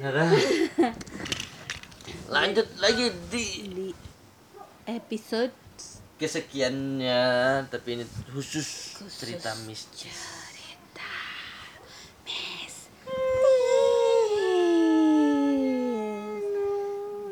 [2.32, 3.88] Lanjut lagi di di
[4.88, 5.52] episode
[6.16, 7.20] kesekiannya
[7.68, 9.12] tapi ini khusus, Khusus.
[9.20, 10.08] cerita mistis
[10.56, 11.12] cerita
[12.24, 12.88] mistis.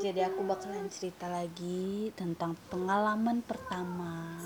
[0.05, 4.45] Jadi aku bakalan cerita lagi tentang pengalaman pertama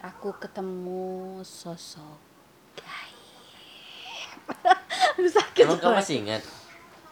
[0.00, 2.16] aku ketemu sosok
[2.80, 4.56] gaib.
[5.20, 6.63] Aduh, sakit emang kamu masih ingat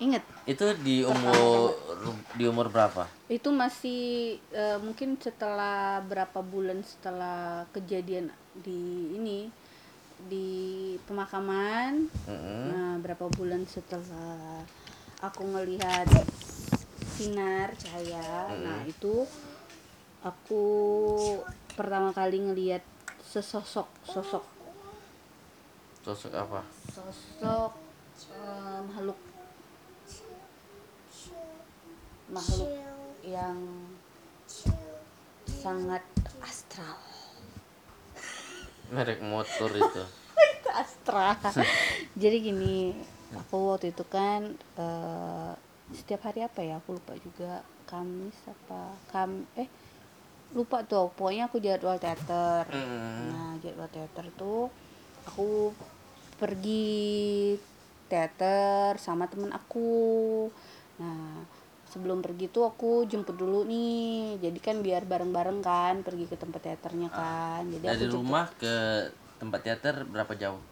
[0.02, 1.78] Ingat, itu di umur
[2.34, 3.06] di umur berapa?
[3.30, 9.46] Itu masih eh, mungkin setelah berapa bulan setelah kejadian di ini
[10.26, 10.50] di
[11.06, 12.10] pemakaman.
[12.26, 12.62] Mm-mm.
[12.74, 14.66] nah berapa bulan setelah
[15.22, 16.10] aku ngelihat
[17.14, 18.50] sinar cahaya.
[18.58, 19.22] Nah itu
[20.26, 20.64] aku
[21.78, 22.82] pertama kali ngelihat
[23.22, 24.42] sesosok sosok.
[26.02, 26.66] Sosok apa?
[26.90, 27.70] Sosok
[28.34, 29.31] eh, makhluk
[32.32, 32.72] makhluk
[33.22, 33.60] yang
[35.44, 36.00] sangat
[36.40, 36.96] astral.
[38.88, 40.02] Merek motor itu.
[40.56, 41.36] Itu astral.
[42.22, 42.96] Jadi gini
[43.36, 45.52] aku waktu itu kan eh,
[45.92, 49.68] setiap hari apa ya aku lupa juga Kamis apa kam eh
[50.52, 52.64] lupa tuh pokoknya aku jadwal teater.
[52.68, 53.32] Mm.
[53.32, 54.68] nah jadwal teater tuh
[55.28, 55.72] aku
[56.36, 57.56] pergi
[58.08, 60.48] teater sama temen aku.
[61.00, 61.61] Nah
[61.92, 64.40] sebelum pergi tuh aku jemput dulu nih.
[64.40, 67.68] Jadi kan biar bareng-bareng kan pergi ke tempat teaternya kan.
[67.68, 68.74] Jadi dari aku jemput rumah ke
[69.36, 70.62] tempat teater berapa jauh?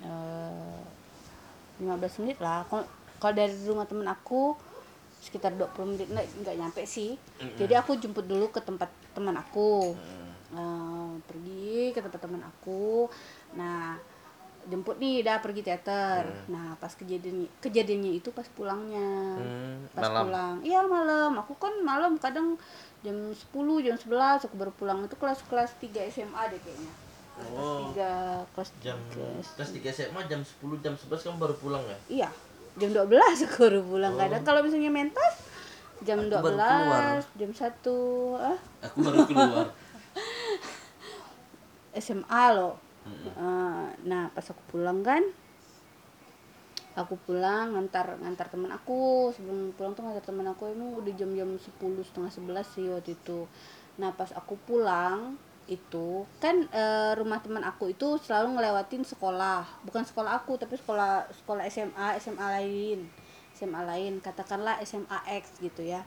[0.00, 0.80] Eh,
[1.84, 2.64] 15 menit lah.
[2.64, 4.56] Kalau dari rumah temen aku
[5.20, 6.08] sekitar 20 menit.
[6.08, 7.20] Nggak nggak nyampe sih.
[7.60, 9.92] Jadi aku jemput dulu ke tempat teman aku.
[10.54, 13.12] Eh, pergi ke tempat teman aku.
[13.52, 14.00] Nah
[14.64, 16.24] jemput nih dah pergi teater.
[16.48, 19.36] Nah pas kejadian kejadiannya itu pas pulangnya.
[19.36, 20.24] Hmm, pas malam.
[20.28, 20.54] pulang.
[20.64, 21.30] Iya malam.
[21.40, 22.56] Aku kan malam kadang
[23.00, 25.04] jam 10 jam 11 aku baru pulang.
[25.04, 26.92] Itu kelas kelas 3 SMA deh kayaknya.
[27.34, 27.90] Kelas Oh.
[27.90, 31.98] 3 kelas jam 3 kelas 3 SMA jam 10 jam 11 kamu baru pulang ya?
[32.22, 32.28] Iya,
[32.78, 33.10] jam 12
[33.50, 34.14] aku baru pulang.
[34.14, 35.34] Kadang kalau misalnya mentas
[36.00, 37.18] jam Aku 12, baru keluar.
[37.34, 39.66] jam 1 ah, aku baru keluar.
[41.94, 42.74] SMA loh.
[43.10, 45.22] Eh, nah, pas aku pulang kan
[46.94, 49.30] aku pulang ngantar ngantar teman aku.
[49.34, 53.50] Sebelum pulang tuh ngantar teman aku emang udah jam-jam 10 setengah 11 sih waktu itu.
[53.98, 59.66] Nah pas aku pulang itu kan eh, rumah teman aku itu selalu ngelewatin sekolah.
[59.82, 63.00] Bukan sekolah aku tapi sekolah sekolah SMA SMA lain.
[63.54, 66.02] SMA lain katakanlah SMA X gitu ya.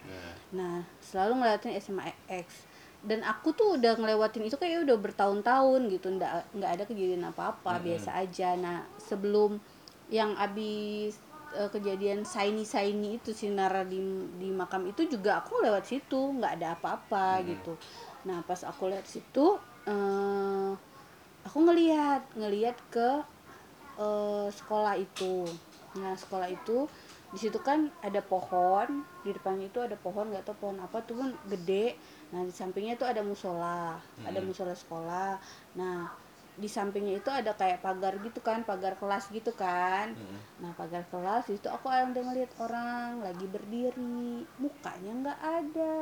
[0.52, 2.67] Nah, Nah, selalu ngelewatin SMA X.
[3.08, 7.80] Dan aku tuh udah ngelewatin itu kayak udah bertahun-tahun gitu, nggak nggak ada kejadian apa-apa,
[7.80, 8.60] biasa aja.
[8.60, 9.64] Nah, sebelum
[10.12, 11.16] yang abis
[11.56, 14.04] eh, kejadian saini saini itu sinar di
[14.36, 17.80] di makam itu juga aku lewat situ, nggak ada apa-apa gitu.
[18.28, 19.56] Nah, pas aku lihat situ,
[19.88, 20.72] eh,
[21.48, 23.24] aku ngelihat ngelihat ke
[24.04, 25.48] eh, sekolah itu.
[25.96, 26.92] Nah, sekolah itu
[27.28, 31.20] di situ kan ada pohon di depannya itu ada pohon nggak tahu pohon apa tuh
[31.20, 33.96] kan gede nah di sampingnya itu ada musola
[34.28, 35.40] ada musola sekolah.
[35.80, 36.12] Nah
[36.58, 40.12] di sampingnya itu ada kayak pagar gitu kan pagar kelas gitu kan.
[40.60, 44.44] Nah pagar kelas itu aku ada ngeliat orang lagi berdiri.
[44.58, 45.96] Mukanya nggak ada.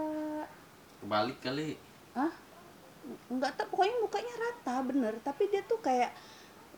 [1.04, 1.76] Kebalik kali.
[2.16, 2.32] Ah
[3.06, 5.14] nggak tahu pokoknya mukanya rata bener.
[5.22, 6.10] Tapi dia tuh kayak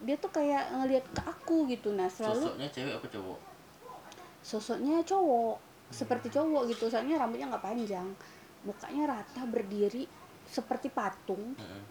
[0.03, 1.93] dia tuh kayak ngelihat ke aku gitu.
[1.93, 3.39] Nah selalu sosoknya cewek apa cowok?
[4.41, 5.55] Sosoknya cowok
[5.93, 6.89] seperti cowok gitu.
[6.89, 8.09] Soalnya rambutnya nggak panjang
[8.67, 10.03] mukanya rata berdiri
[10.45, 11.55] seperti patung.
[11.55, 11.83] Heeh.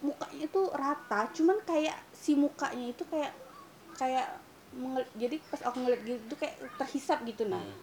[0.00, 3.32] mukanya tuh rata cuman kayak si mukanya itu kayak
[3.94, 4.36] kayak
[5.14, 7.80] jadi pas aku ngeliat gitu kayak terhisap gitu nah Hmm.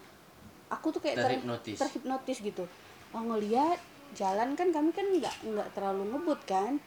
[0.69, 1.77] aku tuh kayak ter- Terhipnotis.
[1.77, 2.63] terhipnotis gitu.
[3.09, 3.81] Oh ngeliat
[4.13, 6.77] jalan kan kami kan nggak nggak terlalu ngebut kan.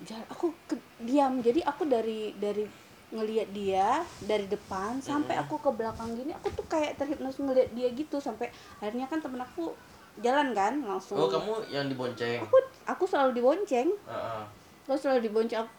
[0.00, 1.42] Jalan aku ke- diam.
[1.42, 2.62] Jadi aku dari dari
[3.10, 7.88] ngelihat dia dari depan sampai aku ke belakang gini aku tuh kayak terhipnotis ngelihat dia
[7.90, 8.20] gitu.
[8.20, 8.48] Sampai
[8.78, 9.74] akhirnya kan temen aku
[10.18, 14.42] jalan kan langsung oh kamu yang dibonceng aku aku selalu dibonceng Heeh.
[14.86, 15.72] aku selalu dibonceng aku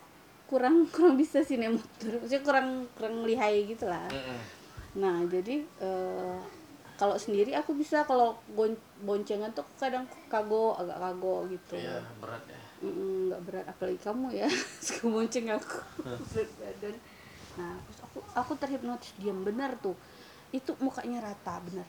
[0.49, 4.41] kurang kurang bisa sih naik motor maksudnya kurang kurang lihai gitu lah Heeh.
[4.89, 6.39] Nah, jadi eh,
[6.97, 8.35] kalau sendiri aku bisa kalau
[9.05, 11.77] boncengan tuh kadang kago agak kago gitu.
[11.77, 14.49] iya berat ya nggak berat apalagi kamu ya
[14.83, 16.95] suka bonceng aku berat badan.
[17.61, 19.93] Nah, terus aku aku terhipnotis diam benar tuh.
[20.49, 21.85] Itu mukanya rata bener.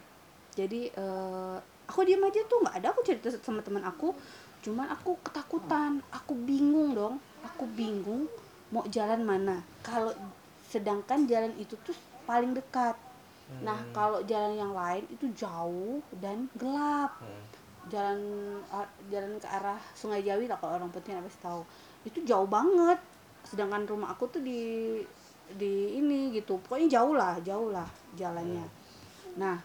[0.52, 1.56] jadi eh,
[1.90, 4.14] aku diam aja tuh nggak ada aku cerita sama teman aku.
[4.62, 7.18] Cuman aku ketakutan aku bingung dong.
[7.42, 8.30] Aku bingung
[8.70, 9.58] mau jalan mana.
[9.82, 10.14] Kalau
[10.70, 12.94] sedangkan jalan itu tuh paling dekat.
[13.66, 13.90] Nah Hmm.
[13.90, 17.18] kalau jalan yang lain itu jauh dan gelap.
[17.18, 17.42] Hmm.
[17.88, 18.20] jalan
[18.70, 21.64] a- jalan ke arah Sungai Jawi lah kalau orang penting pasti tahu.
[22.06, 23.00] Itu jauh banget.
[23.42, 25.00] Sedangkan rumah aku tuh di
[25.50, 26.60] di ini gitu.
[26.60, 28.62] Pokoknya jauh lah jauh lah jalannya.
[29.40, 29.58] Nah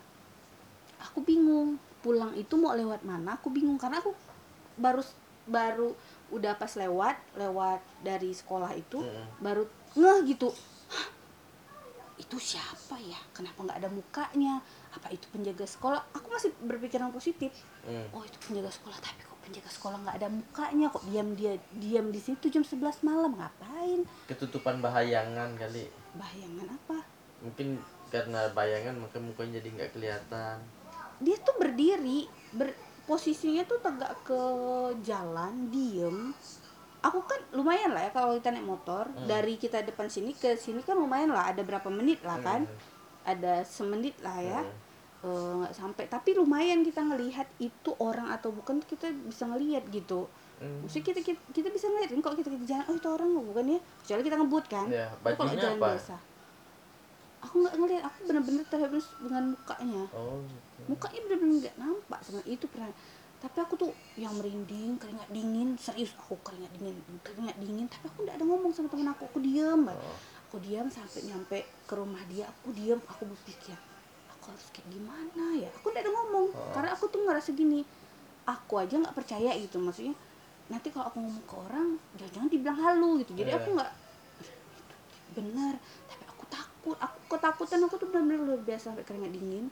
[0.98, 1.76] aku bingung
[2.06, 3.82] pulang itu mau lewat mana aku bingung.
[3.82, 4.14] Karena aku
[4.78, 5.02] baru
[5.50, 5.90] baru
[6.30, 9.42] udah pas lewat lewat dari sekolah itu Mm-mm.
[9.42, 9.66] baru
[9.98, 10.54] ngeh gitu.
[10.94, 11.08] "Hah,
[12.22, 13.18] itu siapa ya?
[13.34, 14.62] Kenapa nggak ada mukanya?
[14.94, 16.02] Apa itu penjaga sekolah?
[16.14, 17.52] Aku masih berpikiran positif.
[17.86, 18.06] Hmm.
[18.14, 18.98] oh itu penjaga sekolah.
[19.02, 20.88] Tapi kok penjaga sekolah nggak ada mukanya?
[20.94, 23.34] Kok diam dia diam di situ jam 11 malam?
[23.38, 24.06] Ngapain?
[24.30, 25.90] Ketutupan bayangan kali.
[26.18, 26.98] Bayangan apa?
[27.46, 27.78] Mungkin
[28.10, 30.58] karena bayangan maka mukanya jadi nggak kelihatan
[31.18, 32.72] dia tuh berdiri ber,
[33.04, 34.42] posisinya tuh tegak ke
[35.02, 36.34] jalan diem
[37.00, 39.26] aku kan lumayan lah ya kalau kita naik motor Hmm.
[39.26, 42.78] dari kita depan sini ke sini kan lumayan lah ada berapa menit lah kan Hmm.
[43.24, 44.84] ada semenit lah ya Hmm.
[45.22, 50.26] Eh, nggak sampai tapi lumayan kita ngelihat itu orang atau bukan kita bisa ngelihat gitu
[50.56, 50.82] Hmm.
[50.82, 53.44] Maksudnya kita, kita kita bisa ngeliat kan kalau kita, kita jalan oh itu orang loh,
[53.44, 55.88] bukan ya kecuali kita ngebut kan Ya, Tapi kalau jalan apa?
[55.92, 56.16] biasa
[57.38, 60.42] aku nggak ngeliat aku bener-bener terhapus dengan mukanya oh.
[60.86, 62.92] Mukanya bener-bener nggak nampak sama itu pernah
[63.36, 68.20] tapi aku tuh yang merinding keringat dingin serius aku keringat dingin keringat dingin tapi aku
[68.26, 69.86] nggak ada ngomong sama temen aku aku diam.
[69.88, 70.18] Oh.
[70.50, 73.76] aku diam sampai nyampe ke rumah dia aku diam aku berpikir
[74.32, 76.72] aku harus kayak gimana ya aku nggak ada ngomong Oh.
[76.74, 77.82] karena aku tuh ngerasa gini
[78.46, 80.14] aku aja nggak percaya gitu maksudnya
[80.66, 83.58] nanti kalau aku ngomong ke orang jangan-jangan dibilang halu gitu jadi Iya.
[83.62, 83.92] aku nggak
[85.36, 85.74] benar
[86.08, 89.68] tapi aku takut aku ketakutan aku tuh benar-benar luar biasa sampai keringat dingin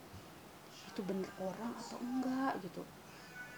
[0.93, 2.85] itu bener orang atau enggak gitu.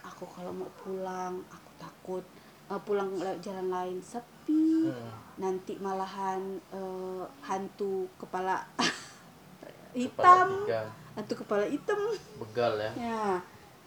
[0.02, 2.24] Aku kalau mau pulang aku takut
[2.66, 5.10] eh, pulang lewat jalan lain sepi Hmm.
[5.36, 6.40] nanti malahan
[6.70, 10.82] eh, hantu kepala Kepala hitam tiga.
[11.16, 12.00] hantu kepala hitam.
[12.38, 12.92] Begal ya?
[12.96, 13.24] Ya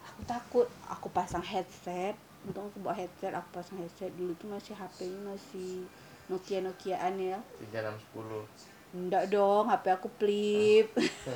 [0.03, 0.67] aku takut.
[0.89, 2.17] Aku pasang headset.
[2.43, 4.11] Untung aku bawa headset aku pasang headset.
[4.17, 5.85] Dulu tuh masih HP-nya masih
[6.27, 7.39] Nokia Nokiaan ya.
[7.61, 8.43] Tiga enam sepuluh
[8.91, 10.89] enggak dong HP aku flip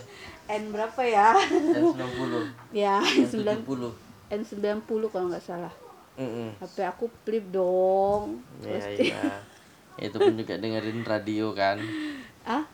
[0.50, 3.93] N berapa ya dan sembilan puluh ya dan N9 tujuh puluh
[4.28, 5.72] N90 kalau nggak salah
[6.14, 6.56] Mm-mm.
[6.58, 9.04] HP aku flip dong Iya Pasti.
[9.06, 9.25] iya.
[9.99, 11.76] Itu pun juga dengerin radio kan.
[12.43, 12.64] ah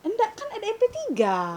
[0.00, 0.96] enggak kan ada MP3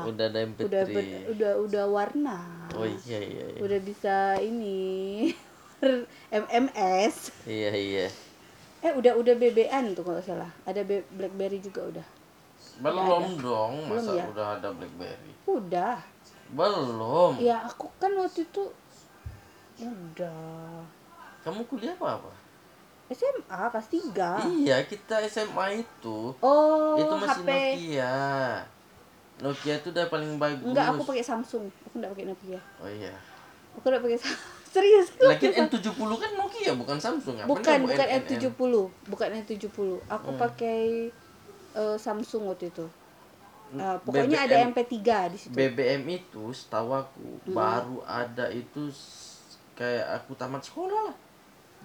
[0.07, 0.63] Udah ada MP3.
[0.65, 0.81] udah
[1.29, 2.39] udah udah warna
[2.71, 3.59] Oh iya iya iya.
[3.59, 5.31] udah bisa ini
[6.33, 8.07] MMS Iya iya.
[8.79, 12.07] eh udah udah BB-an tuh kalau salah ada Be- BlackBerry juga udah
[12.77, 14.25] Belum dong, Belum masa ya?
[14.25, 15.33] udah ada BlackBerry.
[15.45, 15.95] udah
[16.47, 17.31] Belum.
[17.37, 18.63] ya aku kan waktu itu
[19.77, 20.81] udah
[21.41, 22.31] Kamu kuliah apa apa?
[23.07, 28.17] SMA kelas 3 Iya, kita SMA itu oh itu masih HP Nokia.
[29.37, 30.65] Nokia itu udah paling bagus.
[30.65, 33.13] enggak aku pakai Samsung aku enggak pakai Nokia Oh iya.
[33.73, 34.17] aku enggak pakai
[34.73, 37.35] serius Lagi Sam- N70 kan Nokia bukan Samsung.
[37.37, 38.25] Ngapain bukan bukan NNN?
[38.25, 38.73] N70
[39.05, 40.39] bukan N70 aku Hmm.
[40.41, 40.79] pakai
[41.75, 42.87] eh, Samsung waktu itu
[43.73, 44.71] Eh, pokoknya ada BBM.
[44.71, 44.97] MP3
[45.33, 48.93] di situ BBM itu setahu aku baru ada itu
[49.73, 51.15] kayak aku tamat sekolah lah.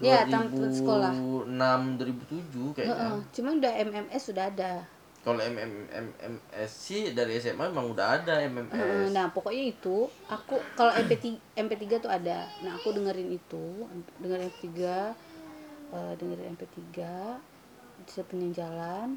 [0.01, 1.13] Iya, tamat sekolah.
[1.49, 2.95] 2006 2007 kayaknya.
[2.95, 4.73] Heeh, cuman udah MMS sudah ada
[5.21, 8.73] Kalau MM, MMS sih dari SMA emang udah ada MMS.
[8.73, 13.85] Heeh, nah pokoknya itu aku kalau MP3 MP3 tuh ada nah aku dengerin itu
[14.17, 14.69] dengerin MP3
[15.93, 16.81] eh, dengerin MP3
[18.01, 19.09] di sepanjang jalan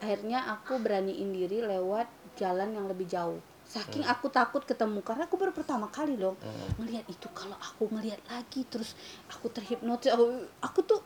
[0.00, 5.36] akhirnya aku beraniin diri lewat jalan yang lebih jauh saking aku takut ketemu karena aku
[5.36, 6.68] baru pertama kali dong Hmm.
[6.76, 10.26] ngelihat itu kalau aku ngelihat lagi terus aku terhipnotis aku,
[10.58, 11.00] aku tuh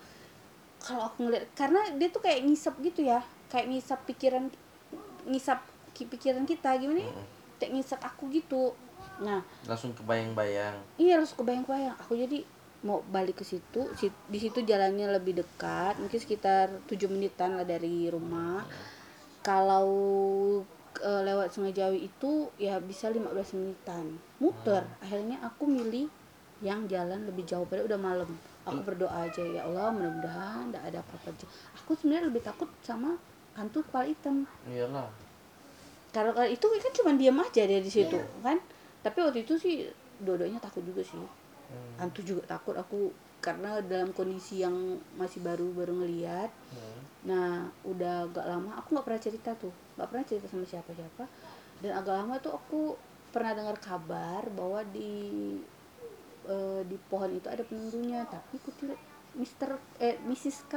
[0.79, 4.49] kalau aku ngelihat karena dia tuh kayak ngisap gitu ya kayak ngisap pikiran
[5.25, 5.61] ngisap
[5.93, 7.27] ki- pikiran kita gimana ya Hmm.
[7.59, 8.73] kayak ngisap aku gitu
[9.15, 10.75] nah Langsung kebayang-bayang.
[10.97, 12.43] iya harus kebayang-bayang aku jadi
[12.85, 17.65] mau balik ke situ si- di situ jalannya lebih dekat mungkin sekitar 7 menitan lah
[17.65, 18.61] dari rumah.
[19.41, 19.89] Kalau
[21.01, 24.21] eh, lewat Sungai Jawi itu ya bisa 15 menitan.
[24.39, 24.85] Muter.
[25.01, 26.09] Akhirnya aku milih
[26.61, 27.65] yang jalan lebih jauh.
[27.65, 28.31] Padahal udah malam.
[28.65, 31.29] Aku berdoa aja ya Allah mudah-mudahan tidak ada apa-apa.
[31.33, 33.17] Aja aku sebenarnya lebih takut sama
[33.57, 34.45] hantu kepala hitam.
[34.69, 35.09] Iyalah.
[36.15, 38.57] kalau itu kan cuma diam aja dia di situ kan?
[39.03, 39.83] Tapi waktu itu sih
[40.23, 41.19] dua-duanya takut juga sih
[41.71, 42.07] Hmm.
[42.07, 43.11] hantu juga takut aku
[43.45, 47.01] karena dalam kondisi yang masih baru baru ngeliat Hmm.
[47.25, 47.49] nah
[47.89, 51.25] udah agak lama aku nggak pernah cerita tuh nggak pernah cerita sama siapa siapa
[51.81, 52.81] dan agak lama tuh aku
[53.33, 55.13] pernah dengar kabar bahwa di
[56.47, 59.01] eh, di pohon itu ada penunggunya tapi aku tidak
[59.35, 60.75] Mister eh Mrs K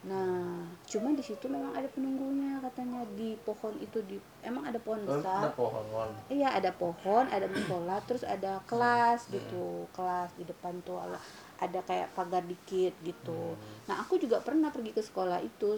[0.00, 3.04] nah cuma di situ memang ada penunggunya katanya.
[3.12, 5.44] Di pohon itu di emang ada pohon Oh, besar?
[5.44, 5.84] ada pohon
[6.32, 10.96] Iya ada pohon, ada musola, terus ada kelas gitu, kelas di depan tuh
[11.60, 13.52] ada kayak pagar dikit gitu.
[13.84, 15.76] Nah aku juga pernah pergi ke sekolah itu,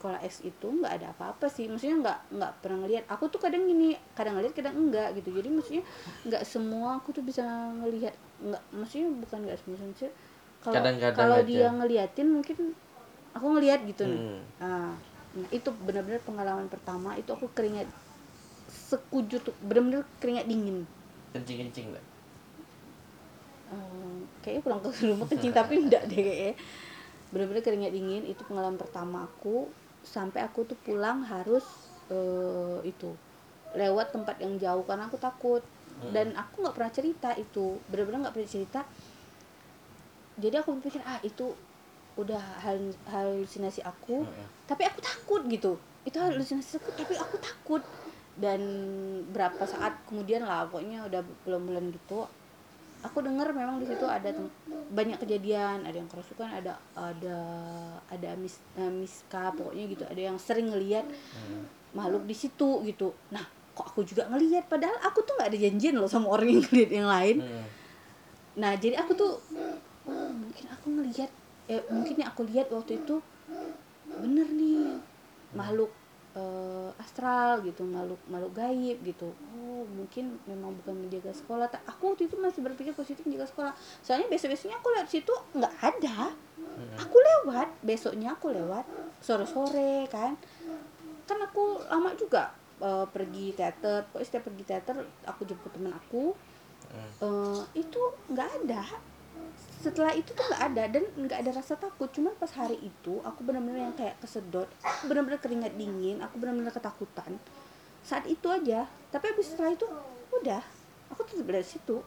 [0.00, 3.04] sekolah S itu nggak ada apa-apa sih, maksudnya nggak nggak pernah ngelihat.
[3.12, 5.28] Aku tuh kadang gini, kadang ngelihat, kadang enggak gitu.
[5.36, 5.84] Jadi maksudnya
[6.24, 7.44] nggak semua aku tuh bisa
[7.84, 10.12] ngelihat, nggak, maksudnya bukan nggak semua maksudnya
[10.58, 10.82] kalau
[11.14, 12.74] kalau dia ngeliatin mungkin
[13.36, 14.02] aku ngelihat gitu.
[14.06, 14.20] Nih.
[14.20, 14.40] Hmm.
[14.60, 14.92] Nah,
[15.36, 17.14] nah, itu benar-benar pengalaman pertama.
[17.16, 17.88] Itu aku keringat
[18.68, 20.84] sekujur tuh benar-benar keringat dingin.
[21.32, 22.04] Kencing-kencing nggak
[23.68, 26.54] Eh, kayaknya pulang ke rumah kencing tapi enggak deh kayaknya.
[27.32, 29.68] Benar-benar keringat dingin itu pengalaman pertama aku.
[30.00, 31.64] Sampai aku tuh pulang harus
[32.08, 33.12] eh, itu
[33.76, 35.60] lewat tempat yang jauh karena aku takut.
[36.14, 37.76] Dan aku nggak pernah cerita itu.
[37.92, 38.80] Benar-benar nggak pernah cerita.
[40.38, 41.50] Jadi aku pikir ah itu
[42.18, 44.26] udah hal halusinasi aku
[44.66, 45.78] tapi aku takut gitu.
[46.02, 47.82] Itu halusinasi aku tapi aku takut.
[48.38, 48.62] Dan
[49.34, 52.26] berapa saat kemudian lah pokoknya udah bulan-bulan gitu
[52.98, 54.34] aku dengar memang di situ ada
[54.90, 57.38] banyak kejadian ada yang kerasukan ada ada
[58.10, 60.04] ada mis eh, miska pokoknya gitu.
[60.06, 61.06] Ada yang sering ngelihat
[61.94, 63.14] makhluk di situ gitu.
[63.30, 63.42] Nah
[63.78, 66.90] kok aku juga ngelihat padahal aku tuh nggak ada janjian loh sama orang yang ngelihat
[66.90, 67.38] yang lain.
[67.46, 67.66] Hmm.
[68.58, 69.38] nah jadi aku tuh
[70.10, 71.30] oh mungkin aku ngelihat
[71.68, 73.20] eh mungkin yang aku lihat waktu itu
[74.08, 74.96] bener nih
[75.52, 75.92] makhluk
[76.32, 79.28] eh, astral gitu makhluk makhluk gaib gitu.
[79.52, 81.68] Oh mungkin memang bukan menjaga sekolah.
[81.68, 83.72] Ta- aku waktu itu masih berpikir positif menjaga sekolah.
[84.00, 86.32] Soalnya besok besoknya aku lihat situ nggak ada.
[86.98, 88.84] Aku lewat besoknya aku lewat
[89.20, 90.34] sore sore kan.
[91.28, 92.48] Kan aku lama juga
[92.80, 94.08] eh, pergi teater.
[94.08, 94.96] Pokoknya setiap pergi teater
[95.28, 96.32] aku jemput teman aku.
[97.20, 98.00] Eh, itu
[98.32, 98.84] nggak ada
[99.78, 102.10] setelah itu tuh nggak ada dan nggak ada rasa takut.
[102.10, 104.66] Cuman pas hari itu aku benar-benar yang kayak kesedot
[105.06, 107.38] benar-benar keringat dingin aku benar-benar ketakutan.
[108.02, 108.90] Saat itu aja.
[109.14, 109.86] Tapi habis setelah itu
[110.34, 110.62] udah.
[111.14, 112.02] Aku tetap dari situ.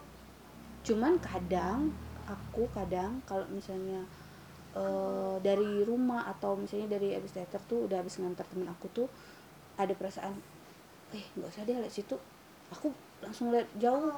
[0.84, 1.90] Cuman kadang
[2.28, 4.04] aku kadang kalau misalnya
[4.76, 9.08] eh, dari rumah atau misalnya dari habis teater tuh udah habis ngantar temen aku tuh
[9.80, 10.36] ada perasaan
[11.12, 12.16] eh nggak usah deh lihat situ.
[12.72, 12.92] Aku
[13.24, 14.12] langsung lihat jauh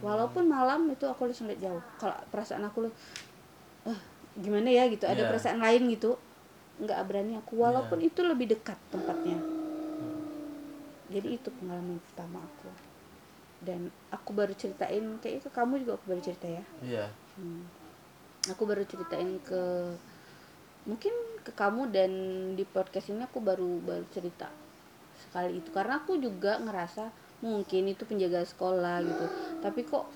[0.00, 1.82] walaupun malam itu aku langsung lihat jauh.
[2.00, 2.88] Kalau perasaan aku
[3.86, 3.98] eh
[4.36, 4.88] gimana ya?
[4.88, 5.04] gitu.
[5.04, 5.28] Ada Iya.
[5.32, 6.16] perasaan lain gitu.
[6.80, 7.60] Nggak berani aku.
[7.60, 8.08] Walaupun Iya.
[8.12, 9.38] itu lebih dekat tempatnya.
[11.06, 12.68] Jadi itu pengalaman pertama aku.
[13.62, 16.64] Dan aku baru ceritain kayak ke kamu juga aku baru cerita ya.
[16.82, 17.06] Iya.
[17.36, 17.64] Hmm.
[18.46, 19.58] aku baru ceritain ke
[20.86, 21.10] mungkin
[21.42, 22.10] ke kamu dan
[22.54, 24.46] di podcast ini aku baru baru cerita
[25.18, 25.74] sekali itu.
[25.74, 27.10] Karena aku juga ngerasa
[27.42, 29.26] mungkin itu penjaga sekolah gitu
[29.66, 30.06] tapi kok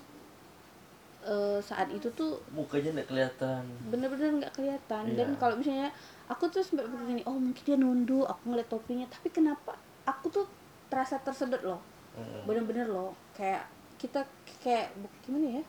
[1.21, 3.61] eh, saat itu tuh mukanya nggak kelihatan.
[3.91, 5.03] bener-bener nggak kelihatan.
[5.13, 5.37] Dan Iya.
[5.37, 5.89] kalau misalnya
[6.25, 9.05] aku tuh sempat berpikir gini oh mungkin dia nunduk aku ngeliat topinya.
[9.05, 9.75] Tapi kenapa
[10.07, 10.45] aku tuh
[10.89, 11.81] terasa tersedot loh.
[12.11, 12.43] Hmm.
[12.49, 13.13] bener-bener loh.
[13.37, 14.25] Kayak kita
[14.59, 14.91] kayak
[15.21, 15.63] gimana ya?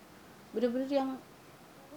[0.57, 1.11] Bener-bener yang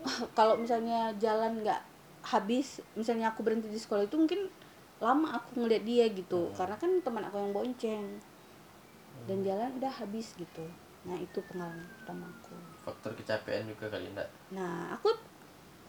[0.38, 1.82] kalau misalnya jalan nggak
[2.26, 4.50] habis misalnya aku berhenti di sekolah itu mungkin
[5.00, 6.52] lama aku ngeliat dia gitu.
[6.58, 8.06] Karena kan teman aku yang bonceng.
[9.32, 10.68] Dan jalan udah habis gitu
[11.06, 12.58] nah itu pengalaman pertama aku.
[12.82, 15.14] Faktor kecapean juga kali enggak nah aku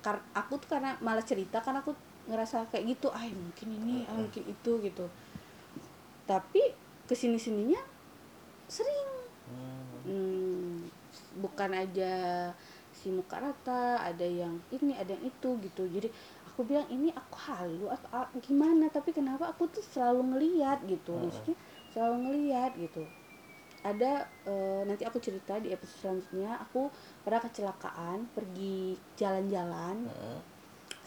[0.05, 1.97] kar aku tuh karena malah cerita karena aku
[2.29, 5.07] ngerasa kayak gitu ah mungkin ini ah mungkin itu gitu.
[6.27, 6.63] Tapi
[7.07, 7.81] ke sini sininya
[8.71, 9.11] sering.
[10.07, 10.87] Hmm,
[11.43, 12.51] bukan aja
[12.95, 15.83] si muka rata ada yang ini ada yang itu gitu.
[15.87, 16.09] Jadi
[16.51, 18.91] aku bilang ini aku halu atau gimana?
[18.91, 21.15] Tapi kenapa aku tuh selalu ngeliat gitu.
[21.19, 21.59] Maksudnya
[21.95, 23.03] selalu ngeliat gitu
[23.87, 26.59] ada eh, nanti aku cerita di episode selanjutnya.
[26.67, 26.91] Aku
[27.23, 30.39] pernah kecelakaan pergi jalan-jalan Heeh.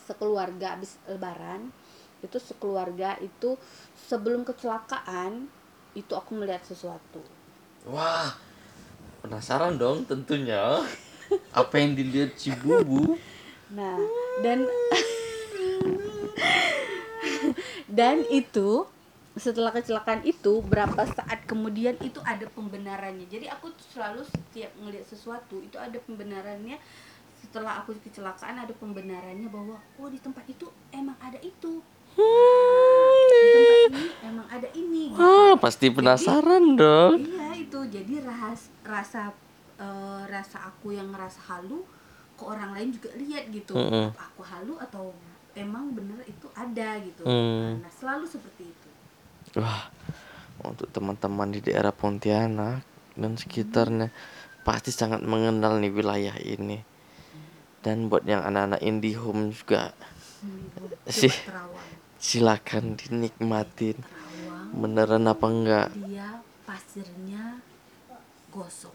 [0.07, 1.75] sekeluarga habis lebaran.
[2.23, 3.59] Itu sekeluarga itu
[3.95, 5.51] sebelum kecelakaan
[5.91, 7.19] itu aku melihat sesuatu.
[7.83, 8.31] Wah
[9.19, 10.79] penasaran dong tentunya.
[11.53, 13.19] Apa yang dilihat si bubu?
[13.69, 14.01] Nah,
[14.41, 14.65] dan
[17.99, 18.89] dan itu
[19.39, 23.25] setelah kecelakaan itu berapa saat kemudian itu ada pembenarannya.
[23.31, 26.75] Jadi aku selalu setiap ngelihat sesuatu itu ada pembenarannya.
[27.39, 31.79] Setelah aku kecelakaan ada pembenarannya bahwa oh di tempat itu emang ada itu.
[32.19, 35.03] Di tempat ini emang ada ini.
[35.15, 35.23] gitu.
[35.23, 39.31] wah pasti penasaran dong Iya itu jadi ras, rasa
[39.79, 41.87] eh, rasa aku yang ngerasa halu
[42.35, 43.71] ke orang lain juga lihat gitu.
[43.71, 44.11] Mm-mm.
[44.11, 45.15] Apa aku halu atau
[45.55, 47.23] emang bener itu ada gitu.
[47.23, 47.79] Mm.
[47.79, 48.89] Nah selalu seperti itu.
[49.55, 49.89] Wah
[50.61, 52.83] untuk teman-teman di daerah Pontianak
[53.15, 54.11] dan sekitarnya
[54.61, 56.83] pasti sangat mengenal nih wilayah ini.
[57.79, 59.95] Dan buat yang anak-anak indie home juga
[61.07, 61.87] sih Terawang.
[62.19, 63.95] silakan dinikmatin.
[63.95, 64.67] Terawang.
[64.75, 65.87] beneran apa enggak?
[66.05, 67.63] Dia pasirnya
[68.51, 68.93] gosong.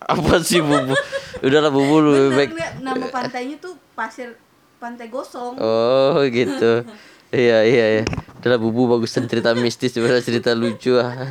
[0.00, 0.96] apa sih bubu
[1.38, 2.50] udahlah bubu Bener, baik.
[2.80, 4.32] nama pantainya tuh pasir
[4.80, 5.60] pantai gosong.
[5.60, 6.82] Oh gitu
[7.30, 8.04] iya iya iya
[8.40, 11.30] udahlah bubu bagusan cerita mistis daripada cerita lucu ah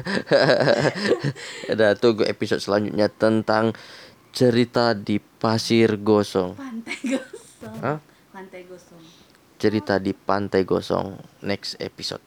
[1.72, 3.75] ada tunggu episode selanjutnya tentang
[4.32, 7.98] cerita di pasir gosong pantai gosong Hah?
[8.32, 9.01] pantai gosong
[9.60, 12.24] cerita di pantai gosong next episode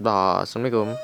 [0.00, 0.96] dah assalamualaikum